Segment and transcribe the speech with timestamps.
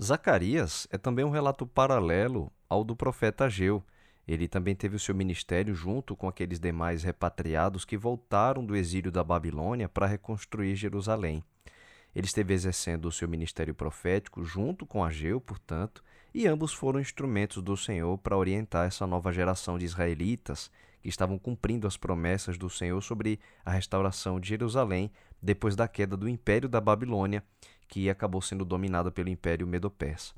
[0.00, 3.84] Zacarias é também um relato paralelo ao do profeta Ageu.
[4.26, 9.12] Ele também teve o seu ministério junto com aqueles demais repatriados que voltaram do exílio
[9.12, 11.44] da Babilônia para reconstruir Jerusalém.
[12.14, 16.02] Ele esteve exercendo o seu ministério profético junto com Ageu, portanto,
[16.32, 20.70] e ambos foram instrumentos do Senhor para orientar essa nova geração de israelitas
[21.02, 25.10] que estavam cumprindo as promessas do Senhor sobre a restauração de Jerusalém
[25.42, 27.42] depois da queda do Império da Babilônia,
[27.92, 30.32] que acabou sendo dominada pelo Império Medo-Persa.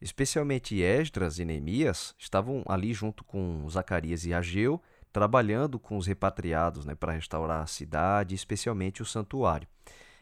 [0.00, 6.84] Especialmente Esdras e Neemias estavam ali junto com Zacarias e Ageu, trabalhando com os repatriados
[6.84, 9.68] né, para restaurar a cidade, especialmente o santuário.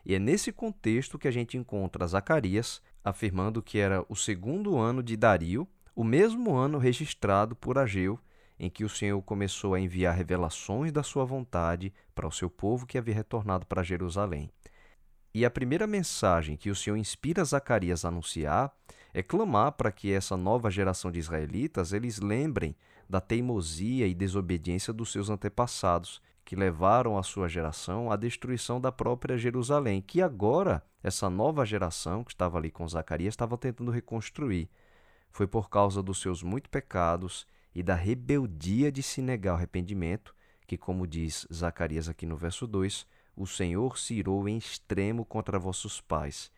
[0.04, 5.02] E é nesse contexto que a gente encontra Zacarias afirmando que era o segundo ano
[5.02, 8.20] de Dario, o mesmo ano registrado por Ageu,
[8.58, 12.84] em que o Senhor começou a enviar revelações da sua vontade para o seu povo
[12.84, 14.50] que havia retornado para Jerusalém.
[15.36, 18.74] E a primeira mensagem que o Senhor inspira Zacarias a anunciar
[19.12, 22.74] é clamar para que essa nova geração de israelitas eles lembrem
[23.06, 28.90] da teimosia e desobediência dos seus antepassados, que levaram a sua geração à destruição da
[28.90, 34.70] própria Jerusalém, que agora essa nova geração que estava ali com Zacarias estava tentando reconstruir.
[35.30, 40.34] Foi por causa dos seus muitos pecados e da rebeldia de se negar o arrependimento,
[40.66, 43.06] que, como diz Zacarias aqui no verso 2,
[43.36, 46.50] o Senhor se irou em extremo contra vossos pais.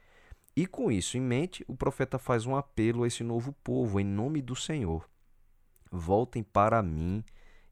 [0.57, 4.05] E com isso em mente, o profeta faz um apelo a esse novo povo, em
[4.05, 5.09] nome do Senhor.
[5.91, 7.25] Voltem para mim,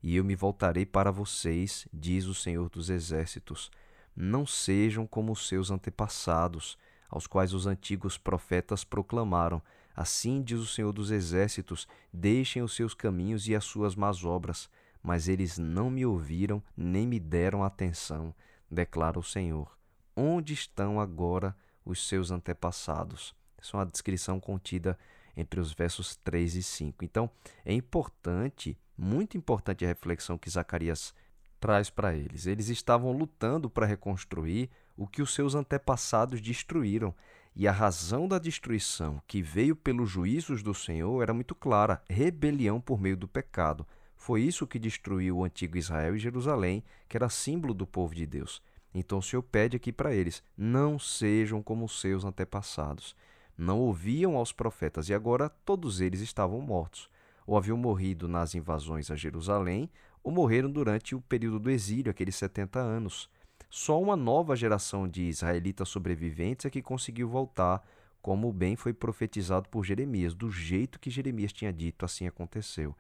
[0.03, 3.71] e eu me voltarei para vocês, diz o Senhor dos Exércitos.
[4.15, 6.77] Não sejam como os seus antepassados,
[7.09, 9.63] aos quais os antigos profetas proclamaram:
[9.95, 14.69] Assim diz o Senhor dos Exércitos: deixem os seus caminhos e as suas más obras.
[15.03, 18.35] Mas eles não me ouviram nem me deram atenção,
[18.71, 19.77] declara o Senhor.
[20.17, 23.35] Onde estão agora os seus antepassados?
[23.59, 24.99] Essa é uma descrição contida
[25.37, 27.05] entre os versos 3 e 5.
[27.05, 27.31] Então,
[27.65, 31.15] é importante, muito importante a reflexão que Zacarias
[31.61, 32.47] traz para eles.
[32.47, 37.15] Eles estavam lutando para reconstruir o que os seus antepassados destruíram.
[37.55, 42.81] E a razão da destruição, que veio pelos juízos do Senhor, era muito clara: rebelião
[42.81, 43.87] por meio do pecado.
[44.17, 48.27] Foi isso que destruiu o antigo Israel e Jerusalém, que era símbolo do povo de
[48.27, 48.63] Deus.
[48.95, 53.15] Então o Senhor pede aqui para eles: não sejam como seus antepassados.
[53.57, 57.09] Não ouviam aos profetas e agora todos eles estavam mortos.
[57.47, 59.89] Ou haviam morrido nas invasões a Jerusalém,
[60.23, 63.31] ou morreram durante o período do exílio, aqueles 70 anos.
[63.71, 67.87] Só uma nova geração de israelitas sobreviventes é que conseguiu voltar,
[68.21, 72.95] como bem foi profetizado por Jeremias, do jeito que Jeremias tinha dito, assim aconteceu.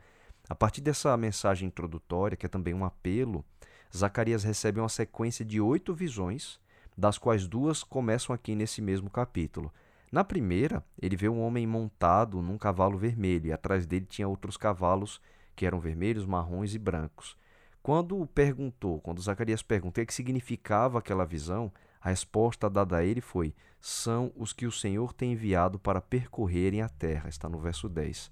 [0.48, 3.44] A partir dessa mensagem introdutória, que é também um apelo,
[3.94, 6.60] Zacarias recebe uma sequência de oito visões,
[6.96, 9.72] das quais duas começam aqui nesse mesmo capítulo.
[10.10, 14.56] Na primeira, ele vê um homem montado num cavalo vermelho, e atrás dele tinha outros
[14.56, 15.20] cavalos
[15.54, 17.36] que eram vermelhos, marrons e brancos.
[17.82, 23.20] Quando perguntou, quando Zacarias perguntou o que significava aquela visão, a resposta dada a ele
[23.20, 27.28] foi: são os que o Senhor tem enviado para percorrerem a terra.
[27.28, 28.30] Está no verso 10.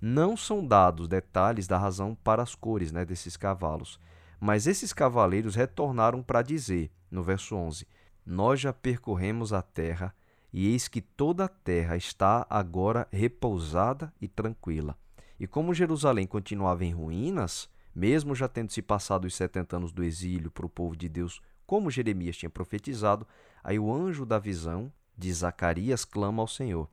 [0.00, 4.00] Não são dados detalhes da razão para as cores né, desses cavalos,
[4.40, 7.86] mas esses cavaleiros retornaram para dizer, no verso 11:
[8.24, 10.14] Nós já percorremos a terra,
[10.50, 14.96] e eis que toda a terra está agora repousada e tranquila.
[15.38, 20.02] E como Jerusalém continuava em ruínas, mesmo já tendo se passado os 70 anos do
[20.02, 23.26] exílio para o povo de Deus, como Jeremias tinha profetizado,
[23.62, 26.88] aí o anjo da visão de Zacarias clama ao Senhor: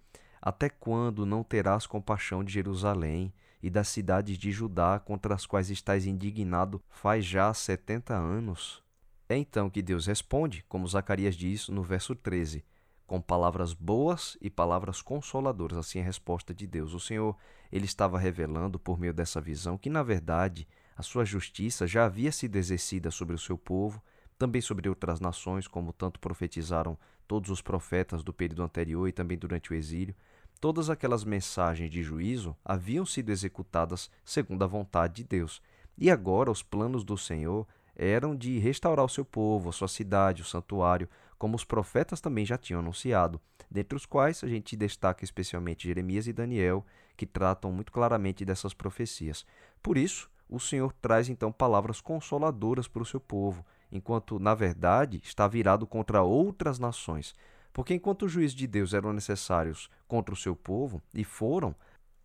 [0.48, 5.70] Até quando não terás compaixão de Jerusalém e das cidades de Judá contra as quais
[5.70, 8.82] estás indignado faz já setenta anos?
[9.28, 12.64] É então que Deus responde, como Zacarias diz no verso 13:
[13.06, 15.78] com palavras boas e palavras consoladoras.
[15.78, 16.94] Assim é a resposta de Deus.
[16.94, 17.36] O Senhor,
[17.70, 20.66] ele estava revelando por meio dessa visão que, na verdade,
[20.96, 24.02] a sua justiça já havia sido exercida sobre o seu povo,
[24.38, 26.98] também sobre outras nações, como tanto profetizaram
[27.28, 30.16] todos os profetas do período anterior e também durante o exílio.
[30.60, 35.62] Todas aquelas mensagens de juízo haviam sido executadas segundo a vontade de Deus.
[35.98, 40.42] E agora os planos do Senhor eram de restaurar o seu povo, a sua cidade,
[40.42, 43.40] o santuário, como os profetas também já tinham anunciado,
[43.70, 48.74] dentre os quais a gente destaca especialmente Jeremias e Daniel, que tratam muito claramente dessas
[48.74, 49.46] profecias.
[49.82, 55.20] Por isso, o Senhor traz então palavras consoladoras para o seu povo, enquanto, na verdade,
[55.24, 57.36] está virado contra outras nações.
[57.78, 61.76] Porque enquanto os juízes de Deus eram necessários contra o seu povo, e foram,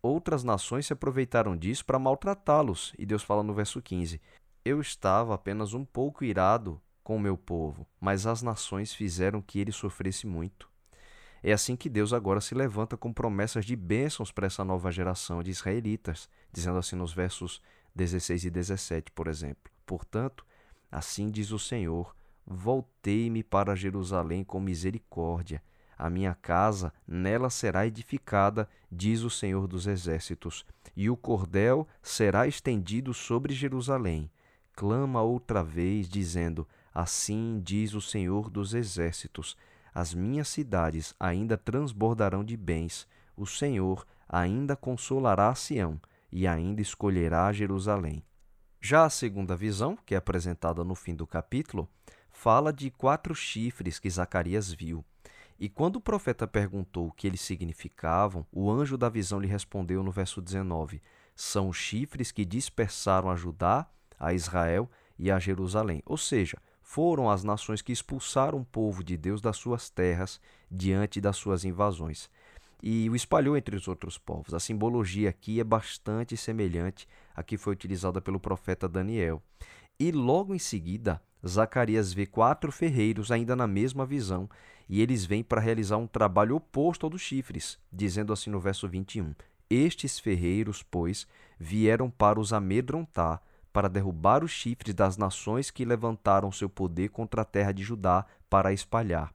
[0.01, 2.91] outras nações se aproveitaram disso para maltratá-los.
[2.97, 4.19] E Deus fala no verso 15:
[4.65, 9.59] Eu estava apenas um pouco irado com o meu povo, mas as nações fizeram que
[9.59, 10.67] ele sofresse muito.
[11.43, 15.43] É assim que Deus agora se levanta com promessas de bênçãos para essa nova geração
[15.43, 17.61] de israelitas, dizendo assim nos versos
[17.93, 19.71] 16 e 17, por exemplo.
[19.85, 20.43] Portanto,
[20.91, 22.15] assim diz o Senhor:
[22.45, 25.61] Voltei-me para Jerusalém com misericórdia.
[25.97, 32.47] A minha casa nela será edificada, diz o Senhor dos Exércitos, e o cordel será
[32.47, 34.29] estendido sobre Jerusalém.
[34.75, 39.55] Clama outra vez, dizendo: Assim diz o Senhor dos Exércitos:
[39.93, 43.07] As minhas cidades ainda transbordarão de bens.
[43.37, 45.99] O Senhor ainda consolará Sião
[46.31, 48.23] e ainda escolherá Jerusalém.
[48.81, 51.87] Já a segunda visão, que é apresentada no fim do capítulo,
[52.33, 55.05] fala de quatro chifres que Zacarias viu.
[55.57, 60.03] E quando o profeta perguntou o que eles significavam, o anjo da visão lhe respondeu
[60.03, 61.01] no verso 19:
[61.33, 63.87] São chifres que dispersaram a Judá,
[64.19, 66.01] a Israel e a Jerusalém.
[66.05, 71.21] Ou seja, foram as nações que expulsaram o povo de Deus das suas terras diante
[71.21, 72.29] das suas invasões
[72.83, 74.53] e o espalhou entre os outros povos.
[74.53, 79.41] A simbologia aqui é bastante semelhante à que foi utilizada pelo profeta Daniel.
[80.03, 84.49] E logo em seguida, Zacarias vê quatro ferreiros ainda na mesma visão,
[84.89, 88.85] e eles vêm para realizar um trabalho oposto ao dos chifres, dizendo assim no verso
[88.85, 89.33] 21:
[89.69, 91.25] Estes ferreiros, pois,
[91.57, 93.41] vieram para os amedrontar,
[93.71, 98.25] para derrubar os chifres das nações que levantaram seu poder contra a terra de Judá
[98.49, 99.33] para a espalhar.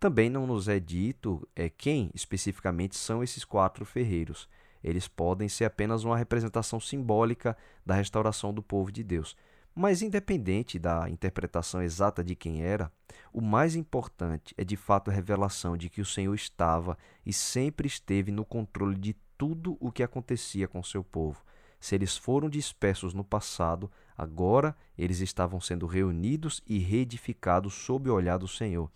[0.00, 4.48] Também não nos é dito é, quem especificamente são esses quatro ferreiros.
[4.82, 7.56] Eles podem ser apenas uma representação simbólica
[7.86, 9.36] da restauração do povo de Deus.
[9.74, 12.92] Mas, independente da interpretação exata de quem era,
[13.32, 17.86] o mais importante é de fato a revelação de que o Senhor estava e sempre
[17.86, 21.42] esteve no controle de tudo o que acontecia com seu povo.
[21.80, 28.14] Se eles foram dispersos no passado, agora eles estavam sendo reunidos e reedificados sob o
[28.14, 28.90] olhar do Senhor.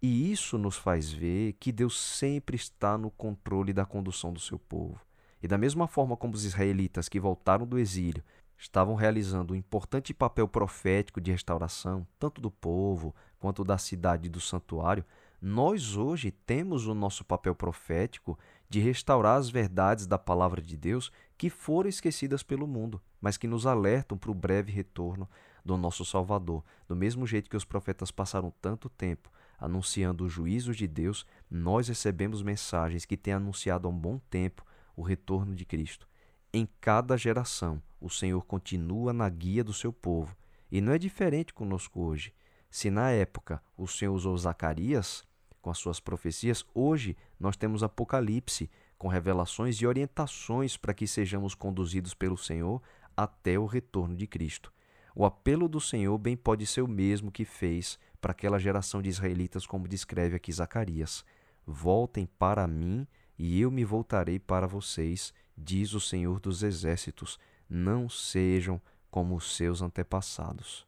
[0.00, 4.58] E isso nos faz ver que Deus sempre está no controle da condução do seu
[4.58, 5.00] povo.
[5.42, 8.22] E da mesma forma como os israelitas que voltaram do exílio
[8.62, 14.30] estavam realizando um importante papel profético de restauração, tanto do povo quanto da cidade e
[14.30, 15.04] do santuário,
[15.40, 18.38] nós hoje temos o nosso papel profético
[18.70, 23.48] de restaurar as verdades da palavra de Deus que foram esquecidas pelo mundo, mas que
[23.48, 25.28] nos alertam para o breve retorno
[25.64, 26.62] do nosso Salvador.
[26.86, 31.88] Do mesmo jeito que os profetas passaram tanto tempo anunciando os juízos de Deus, nós
[31.88, 36.11] recebemos mensagens que têm anunciado há um bom tempo o retorno de Cristo.
[36.54, 40.36] Em cada geração, o Senhor continua na guia do seu povo.
[40.70, 42.30] E não é diferente conosco hoje.
[42.70, 45.24] Se na época o Senhor usou Zacarias
[45.62, 51.54] com as suas profecias, hoje nós temos Apocalipse com revelações e orientações para que sejamos
[51.54, 52.82] conduzidos pelo Senhor
[53.16, 54.70] até o retorno de Cristo.
[55.14, 59.08] O apelo do Senhor bem pode ser o mesmo que fez para aquela geração de
[59.08, 61.24] israelitas, como descreve aqui Zacarias:
[61.66, 63.06] Voltem para mim
[63.44, 67.40] e eu me voltarei para vocês, diz o Senhor dos Exércitos.
[67.68, 68.80] Não sejam
[69.10, 70.86] como os seus antepassados.